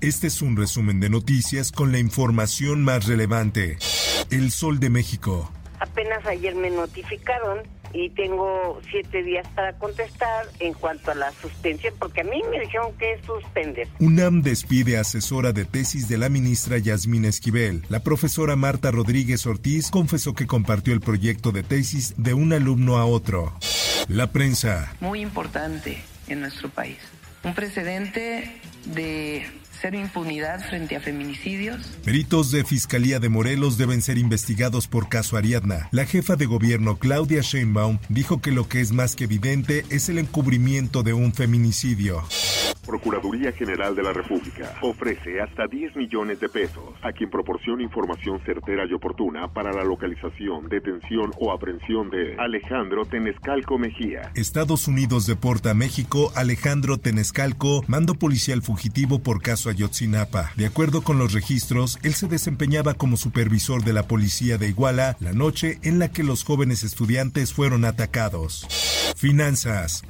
Este 0.00 0.28
es 0.28 0.40
un 0.40 0.56
resumen 0.56 0.98
de 0.98 1.10
noticias 1.10 1.72
con 1.72 1.92
la 1.92 1.98
información 1.98 2.82
más 2.82 3.06
relevante. 3.06 3.76
El 4.30 4.50
Sol 4.50 4.80
de 4.80 4.88
México. 4.88 5.52
Apenas 5.78 6.24
ayer 6.24 6.54
me 6.54 6.70
notificaron 6.70 7.58
y 7.92 8.08
tengo 8.08 8.80
siete 8.90 9.22
días 9.22 9.46
para 9.54 9.76
contestar 9.76 10.46
en 10.58 10.72
cuanto 10.72 11.10
a 11.10 11.14
la 11.14 11.30
suspensión, 11.32 11.92
porque 11.98 12.22
a 12.22 12.24
mí 12.24 12.40
me 12.50 12.60
dijeron 12.60 12.96
que 12.96 13.20
suspender. 13.26 13.88
UNAM 13.98 14.40
despide 14.40 14.96
asesora 14.96 15.52
de 15.52 15.66
tesis 15.66 16.08
de 16.08 16.16
la 16.16 16.30
ministra 16.30 16.78
Yasmín 16.78 17.26
Esquivel. 17.26 17.84
La 17.90 18.00
profesora 18.00 18.56
Marta 18.56 18.90
Rodríguez 18.90 19.44
Ortiz 19.46 19.90
confesó 19.90 20.32
que 20.32 20.46
compartió 20.46 20.94
el 20.94 21.00
proyecto 21.00 21.52
de 21.52 21.62
tesis 21.62 22.14
de 22.16 22.32
un 22.32 22.54
alumno 22.54 22.96
a 22.96 23.04
otro. 23.04 23.52
La 24.08 24.32
prensa. 24.32 24.94
Muy 25.00 25.20
importante 25.20 25.98
en 26.26 26.40
nuestro 26.40 26.70
país. 26.70 26.96
Un 27.42 27.54
precedente 27.54 28.50
de 28.86 29.59
cero 29.80 29.98
impunidad 29.98 30.60
frente 30.68 30.96
a 30.96 31.00
feminicidios. 31.00 31.98
Peritos 32.04 32.50
de 32.50 32.64
Fiscalía 32.64 33.18
de 33.18 33.28
Morelos 33.28 33.78
deben 33.78 34.02
ser 34.02 34.18
investigados 34.18 34.86
por 34.86 35.08
caso 35.08 35.36
Ariadna. 35.36 35.88
La 35.90 36.04
jefa 36.04 36.36
de 36.36 36.46
gobierno 36.46 36.96
Claudia 36.96 37.40
Sheinbaum 37.40 37.98
dijo 38.08 38.40
que 38.40 38.52
lo 38.52 38.68
que 38.68 38.80
es 38.80 38.92
más 38.92 39.16
que 39.16 39.24
evidente 39.24 39.84
es 39.90 40.08
el 40.08 40.18
encubrimiento 40.18 41.02
de 41.02 41.12
un 41.12 41.32
feminicidio. 41.32 42.22
Procuraduría 42.86 43.52
General 43.52 43.94
de 43.94 44.02
la 44.02 44.12
República 44.12 44.74
ofrece 44.82 45.40
hasta 45.40 45.66
10 45.68 45.94
millones 45.96 46.40
de 46.40 46.48
pesos 46.48 46.94
a 47.02 47.12
quien 47.12 47.30
proporcione 47.30 47.84
información 47.84 48.40
certera 48.44 48.84
y 48.84 48.92
oportuna 48.92 49.46
para 49.52 49.72
la 49.72 49.84
localización, 49.84 50.68
detención 50.68 51.30
o 51.38 51.52
aprehensión 51.52 52.10
de 52.10 52.34
Alejandro 52.36 53.04
Tenescalco 53.04 53.78
Mejía. 53.78 54.32
Estados 54.34 54.88
Unidos 54.88 55.26
deporta 55.26 55.70
a 55.70 55.74
México 55.74 56.32
Alejandro 56.34 56.98
Tenescalco, 56.98 57.84
mando 57.86 58.14
policial 58.14 58.60
fugitivo 58.60 59.20
por 59.20 59.40
caso 59.40 59.69
Ayotzinapa. 59.70 60.52
De 60.56 60.66
acuerdo 60.66 61.02
con 61.02 61.18
los 61.18 61.32
registros, 61.32 61.98
él 62.02 62.14
se 62.14 62.28
desempeñaba 62.28 62.94
como 62.94 63.16
supervisor 63.16 63.84
de 63.84 63.92
la 63.92 64.06
policía 64.06 64.58
de 64.58 64.68
Iguala 64.68 65.16
la 65.20 65.32
noche 65.32 65.78
en 65.82 65.98
la 65.98 66.12
que 66.12 66.22
los 66.22 66.44
jóvenes 66.44 66.82
estudiantes 66.82 67.52
fueron 67.52 67.84
atacados. 67.84 68.66
Finanzas. 69.16 70.02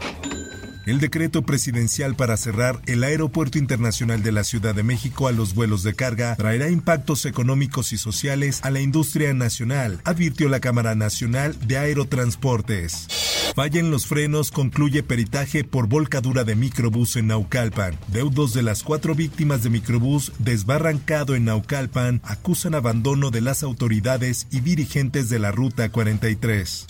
El 0.90 0.98
decreto 0.98 1.42
presidencial 1.42 2.16
para 2.16 2.36
cerrar 2.36 2.80
el 2.86 3.04
Aeropuerto 3.04 3.58
Internacional 3.58 4.24
de 4.24 4.32
la 4.32 4.42
Ciudad 4.42 4.74
de 4.74 4.82
México 4.82 5.28
a 5.28 5.32
los 5.32 5.54
vuelos 5.54 5.84
de 5.84 5.94
carga 5.94 6.34
traerá 6.34 6.68
impactos 6.68 7.26
económicos 7.26 7.92
y 7.92 7.96
sociales 7.96 8.58
a 8.64 8.70
la 8.70 8.80
industria 8.80 9.32
nacional, 9.32 10.00
advirtió 10.02 10.48
la 10.48 10.58
Cámara 10.58 10.96
Nacional 10.96 11.56
de 11.64 11.78
Aerotransportes. 11.78 13.06
Falla 13.54 13.78
en 13.78 13.92
los 13.92 14.06
frenos, 14.06 14.50
concluye 14.50 15.04
peritaje 15.04 15.62
por 15.62 15.86
volcadura 15.86 16.42
de 16.42 16.56
microbús 16.56 17.14
en 17.14 17.28
Naucalpan. 17.28 17.96
Deudos 18.08 18.52
de 18.52 18.64
las 18.64 18.82
cuatro 18.82 19.14
víctimas 19.14 19.62
de 19.62 19.70
microbús 19.70 20.32
desbarrancado 20.40 21.36
en 21.36 21.44
Naucalpan 21.44 22.20
acusan 22.24 22.74
abandono 22.74 23.30
de 23.30 23.42
las 23.42 23.62
autoridades 23.62 24.48
y 24.50 24.58
dirigentes 24.58 25.28
de 25.28 25.38
la 25.38 25.52
Ruta 25.52 25.88
43. 25.88 26.86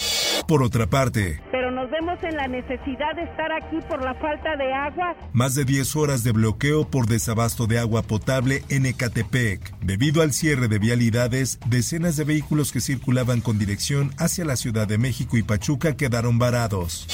Por 0.49 0.63
otra 0.63 0.89
parte, 0.89 1.41
nos 1.81 1.91
vemos 1.91 2.19
en 2.23 2.37
la 2.37 2.47
necesidad 2.47 3.15
de 3.17 3.23
estar 3.23 3.51
aquí 3.53 3.79
por 3.89 4.03
la 4.03 4.15
falta 4.15 4.55
de 4.57 4.71
agua. 4.71 5.17
Más 5.33 5.55
de 5.55 5.65
10 5.65 5.97
horas 5.97 6.23
de 6.23 6.33
bloqueo 6.33 6.87
por 6.87 7.07
desabasto 7.07 7.67
de 7.67 7.79
agua 7.79 8.03
potable 8.03 8.63
en 8.69 8.85
Ecatepec. 8.85 9.79
Debido 9.81 10.21
al 10.21 10.35
cierre 10.35 10.69
de 10.69 10.79
vialidades, 10.79 11.59
decenas 11.67 12.17
de 12.17 12.25
vehículos 12.25 12.71
que 12.71 12.83
circulaban 12.83 13.41
con 13.41 13.59
dirección 13.59 14.11
hacia 14.19 14.45
la 14.45 14.57
Ciudad 14.57 14.89
de 14.89 14.99
México 14.99 15.39
y 15.39 15.43
Pachuca 15.43 15.97
quedaron 15.97 16.39
varados. 16.39 17.07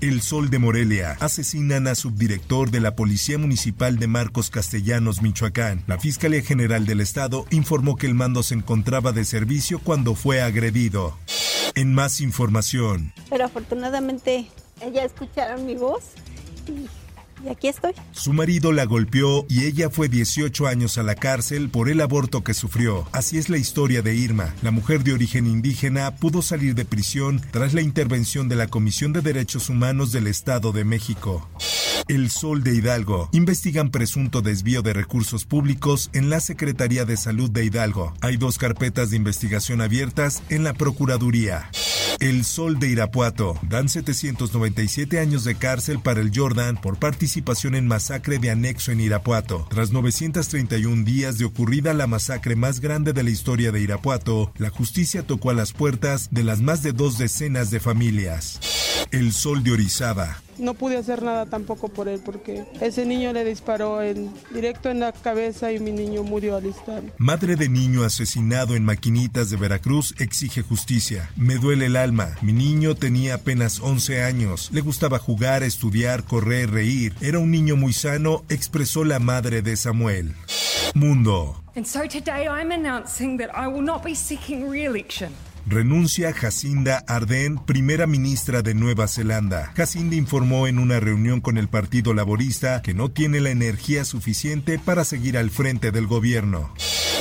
El 0.00 0.22
Sol 0.22 0.48
de 0.48 0.60
Morelia. 0.60 1.18
Asesinan 1.20 1.86
a 1.86 1.94
subdirector 1.94 2.70
de 2.70 2.80
la 2.80 2.96
Policía 2.96 3.36
Municipal 3.36 3.98
de 3.98 4.06
Marcos 4.06 4.48
Castellanos, 4.48 5.20
Michoacán. 5.20 5.84
La 5.86 5.98
Fiscalía 5.98 6.42
General 6.42 6.86
del 6.86 7.02
Estado 7.02 7.44
informó 7.50 7.96
que 7.96 8.06
el 8.06 8.14
mando 8.14 8.42
se 8.42 8.54
encontraba 8.54 9.12
de 9.12 9.26
servicio 9.26 9.78
cuando 9.78 10.14
fue 10.14 10.40
agredido. 10.40 11.18
En 11.76 11.92
más 11.92 12.22
información. 12.22 13.12
Pero 13.28 13.44
afortunadamente 13.44 14.46
ella 14.80 15.04
escucharon 15.04 15.66
mi 15.66 15.74
voz 15.74 16.04
y, 16.66 16.88
Su 18.12 18.32
marido 18.32 18.72
la 18.72 18.84
golpeó 18.84 19.46
y 19.48 19.64
ella 19.64 19.90
fue 19.90 20.08
18 20.08 20.66
años 20.66 20.98
a 20.98 21.02
la 21.02 21.14
cárcel 21.14 21.68
por 21.68 21.88
el 21.88 22.00
aborto 22.00 22.42
que 22.42 22.54
sufrió. 22.54 23.06
Así 23.12 23.38
es 23.38 23.48
la 23.48 23.58
historia 23.58 24.02
de 24.02 24.14
Irma. 24.14 24.54
La 24.62 24.70
mujer 24.70 25.04
de 25.04 25.12
origen 25.12 25.46
indígena 25.46 26.16
pudo 26.16 26.42
salir 26.42 26.74
de 26.74 26.84
prisión 26.84 27.40
tras 27.50 27.74
la 27.74 27.82
intervención 27.82 28.48
de 28.48 28.56
la 28.56 28.68
Comisión 28.68 29.12
de 29.12 29.20
Derechos 29.20 29.68
Humanos 29.68 30.12
del 30.12 30.26
Estado 30.26 30.72
de 30.72 30.84
México. 30.84 31.48
El 32.08 32.30
Sol 32.30 32.62
de 32.62 32.74
Hidalgo. 32.74 33.28
Investigan 33.32 33.90
presunto 33.90 34.40
desvío 34.40 34.82
de 34.82 34.92
recursos 34.92 35.44
públicos 35.44 36.10
en 36.12 36.30
la 36.30 36.40
Secretaría 36.40 37.04
de 37.04 37.16
Salud 37.16 37.50
de 37.50 37.64
Hidalgo. 37.64 38.14
Hay 38.20 38.36
dos 38.36 38.58
carpetas 38.58 39.10
de 39.10 39.16
investigación 39.16 39.80
abiertas 39.80 40.42
en 40.48 40.62
la 40.62 40.72
Procuraduría. 40.72 41.68
El 42.20 42.44
Sol 42.44 42.78
de 42.78 42.88
Irapuato. 42.88 43.58
Dan 43.62 43.88
797 43.88 45.18
años 45.18 45.44
de 45.44 45.56
cárcel 45.56 46.00
para 46.00 46.20
el 46.20 46.30
Jordan 46.34 46.80
por 46.80 46.98
participación 47.26 47.74
en 47.74 47.88
masacre 47.88 48.38
de 48.38 48.52
anexo 48.52 48.92
en 48.92 49.00
Irapuato. 49.00 49.66
Tras 49.68 49.90
931 49.90 51.02
días 51.04 51.38
de 51.38 51.44
ocurrida 51.44 51.92
la 51.92 52.06
masacre 52.06 52.54
más 52.54 52.78
grande 52.78 53.12
de 53.12 53.24
la 53.24 53.30
historia 53.30 53.72
de 53.72 53.80
Irapuato, 53.80 54.52
la 54.58 54.70
justicia 54.70 55.26
tocó 55.26 55.50
a 55.50 55.54
las 55.54 55.72
puertas 55.72 56.28
de 56.30 56.44
las 56.44 56.60
más 56.60 56.84
de 56.84 56.92
dos 56.92 57.18
decenas 57.18 57.72
de 57.72 57.80
familias. 57.80 58.60
El 59.10 59.32
Sol 59.32 59.62
de 59.62 59.72
Orizaba. 59.72 60.38
No 60.58 60.74
pude 60.74 60.96
hacer 60.96 61.22
nada 61.22 61.46
tampoco 61.46 61.88
por 61.88 62.08
él 62.08 62.20
porque 62.24 62.64
ese 62.80 63.04
niño 63.04 63.32
le 63.32 63.44
disparó 63.44 64.02
en, 64.02 64.32
directo 64.54 64.88
en 64.90 65.00
la 65.00 65.12
cabeza 65.12 65.72
y 65.72 65.80
mi 65.80 65.92
niño 65.92 66.22
murió 66.22 66.56
al 66.56 66.66
instante. 66.66 67.12
Madre 67.18 67.56
de 67.56 67.68
niño 67.68 68.04
asesinado 68.04 68.74
en 68.74 68.84
Maquinitas 68.84 69.50
de 69.50 69.56
Veracruz 69.56 70.14
exige 70.18 70.62
justicia. 70.62 71.30
Me 71.36 71.56
duele 71.56 71.86
el 71.86 71.96
alma. 71.96 72.36
Mi 72.40 72.52
niño 72.52 72.94
tenía 72.94 73.34
apenas 73.34 73.80
11 73.80 74.22
años. 74.22 74.70
Le 74.72 74.80
gustaba 74.80 75.18
jugar, 75.18 75.62
estudiar, 75.62 76.24
correr, 76.24 76.70
reír. 76.70 77.14
Era 77.20 77.38
un 77.38 77.50
niño 77.50 77.76
muy 77.76 77.92
sano, 77.92 78.44
expresó 78.48 79.04
la 79.04 79.18
madre 79.18 79.60
de 79.60 79.76
Samuel. 79.76 80.34
Mundo. 80.94 81.62
And 81.76 81.86
so 81.86 82.06
today 82.06 82.48
I'm 82.48 82.72
announcing 82.72 83.36
that 83.36 83.50
I 83.54 83.66
will 83.66 83.84
not 83.84 84.02
be 84.02 84.14
seeking 84.14 84.70
re-election. 84.70 85.34
Renuncia 85.68 86.32
Jacinda 86.32 87.02
Ardern, 87.08 87.58
primera 87.58 88.06
ministra 88.06 88.62
de 88.62 88.72
Nueva 88.72 89.08
Zelanda. 89.08 89.72
Jacinda 89.76 90.14
informó 90.14 90.68
en 90.68 90.78
una 90.78 91.00
reunión 91.00 91.40
con 91.40 91.58
el 91.58 91.66
Partido 91.66 92.14
Laborista 92.14 92.82
que 92.82 92.94
no 92.94 93.10
tiene 93.10 93.40
la 93.40 93.50
energía 93.50 94.04
suficiente 94.04 94.78
para 94.78 95.04
seguir 95.04 95.36
al 95.36 95.50
frente 95.50 95.90
del 95.90 96.06
gobierno. 96.06 96.70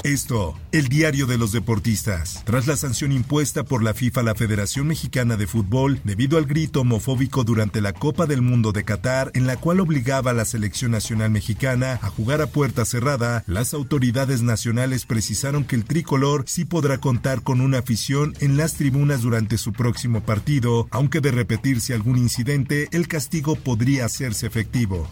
Esto, 0.05 0.55
el 0.71 0.87
diario 0.87 1.25
de 1.25 1.39
los 1.39 1.51
deportistas. 1.51 2.43
Tras 2.45 2.67
la 2.67 2.77
sanción 2.77 3.11
impuesta 3.11 3.63
por 3.63 3.81
la 3.81 3.95
FIFA 3.95 4.21
a 4.21 4.23
la 4.23 4.35
Federación 4.35 4.85
Mexicana 4.85 5.35
de 5.35 5.47
Fútbol 5.47 5.99
debido 6.03 6.37
al 6.37 6.45
grito 6.45 6.81
homofóbico 6.81 7.43
durante 7.43 7.81
la 7.81 7.91
Copa 7.91 8.27
del 8.27 8.43
Mundo 8.43 8.71
de 8.71 8.83
Qatar, 8.83 9.31
en 9.33 9.47
la 9.47 9.57
cual 9.57 9.79
obligaba 9.79 10.29
a 10.29 10.35
la 10.35 10.45
selección 10.45 10.91
nacional 10.91 11.31
mexicana 11.31 11.97
a 12.03 12.09
jugar 12.11 12.43
a 12.43 12.45
puerta 12.45 12.85
cerrada, 12.85 13.43
las 13.47 13.73
autoridades 13.73 14.43
nacionales 14.43 15.07
precisaron 15.07 15.63
que 15.63 15.75
el 15.75 15.85
tricolor 15.85 16.43
sí 16.45 16.65
podrá 16.65 16.99
contar 16.99 17.41
con 17.41 17.59
una 17.59 17.79
afición 17.79 18.35
en 18.41 18.57
las 18.57 18.75
tribunas 18.75 19.23
durante 19.23 19.57
su 19.57 19.73
próximo 19.73 20.21
partido, 20.21 20.87
aunque 20.91 21.19
de 21.19 21.31
repetirse 21.31 21.95
algún 21.95 22.19
incidente, 22.19 22.89
el 22.91 23.07
castigo 23.07 23.55
podría 23.55 24.05
hacerse 24.05 24.45
efectivo. 24.45 25.09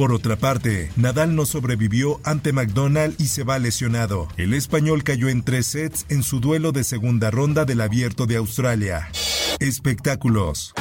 Por 0.00 0.14
otra 0.14 0.36
parte, 0.36 0.90
Nadal 0.96 1.36
no 1.36 1.44
sobrevivió 1.44 2.22
ante 2.24 2.54
McDonald 2.54 3.14
y 3.18 3.26
se 3.26 3.44
va 3.44 3.58
lesionado. 3.58 4.28
El 4.38 4.54
español 4.54 5.04
cayó 5.04 5.28
en 5.28 5.42
tres 5.42 5.66
sets 5.66 6.06
en 6.08 6.22
su 6.22 6.40
duelo 6.40 6.72
de 6.72 6.84
segunda 6.84 7.30
ronda 7.30 7.66
del 7.66 7.82
Abierto 7.82 8.24
de 8.24 8.36
Australia. 8.36 9.10
Espectáculos. 9.58 10.72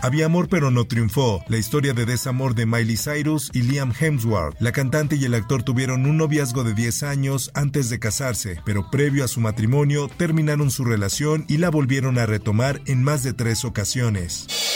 Había 0.00 0.26
amor 0.26 0.48
pero 0.48 0.70
no 0.70 0.84
triunfó. 0.84 1.42
La 1.48 1.58
historia 1.58 1.92
de 1.92 2.06
desamor 2.06 2.54
de 2.54 2.66
Miley 2.66 2.96
Cyrus 2.96 3.50
y 3.52 3.62
Liam 3.62 3.92
Hemsworth. 3.98 4.60
La 4.60 4.70
cantante 4.70 5.16
y 5.16 5.24
el 5.24 5.34
actor 5.34 5.64
tuvieron 5.64 6.06
un 6.06 6.18
noviazgo 6.18 6.62
de 6.62 6.72
10 6.72 7.02
años 7.02 7.50
antes 7.54 7.90
de 7.90 7.98
casarse, 7.98 8.60
pero 8.64 8.88
previo 8.92 9.24
a 9.24 9.28
su 9.28 9.40
matrimonio 9.40 10.08
terminaron 10.16 10.70
su 10.70 10.84
relación 10.84 11.46
y 11.48 11.58
la 11.58 11.68
volvieron 11.68 12.16
a 12.16 12.26
retomar 12.26 12.80
en 12.86 13.02
más 13.02 13.24
de 13.24 13.32
tres 13.32 13.64
ocasiones. 13.64 14.69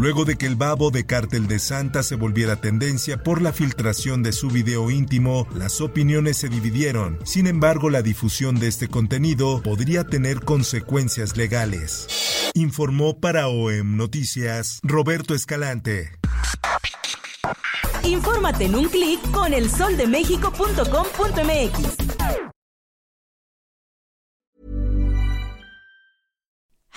Luego 0.00 0.24
de 0.24 0.36
que 0.38 0.46
el 0.46 0.56
babo 0.56 0.90
de 0.90 1.04
Cártel 1.04 1.46
de 1.46 1.58
Santa 1.58 2.02
se 2.02 2.16
volviera 2.16 2.56
tendencia 2.56 3.22
por 3.22 3.42
la 3.42 3.52
filtración 3.52 4.22
de 4.22 4.32
su 4.32 4.48
video 4.48 4.90
íntimo, 4.90 5.46
las 5.54 5.82
opiniones 5.82 6.38
se 6.38 6.48
dividieron. 6.48 7.18
Sin 7.26 7.46
embargo, 7.46 7.90
la 7.90 8.00
difusión 8.00 8.58
de 8.58 8.68
este 8.68 8.88
contenido 8.88 9.60
podría 9.62 10.04
tener 10.04 10.40
consecuencias 10.40 11.36
legales. 11.36 12.06
Informó 12.54 13.20
para 13.20 13.48
OEM 13.48 13.98
Noticias 13.98 14.80
Roberto 14.82 15.34
Escalante. 15.34 16.12
Infórmate 18.02 18.64
en 18.64 18.76
un 18.76 18.88
clic 18.88 19.20
con 19.32 19.52
elsoldemexico.com.mx. 19.52 22.09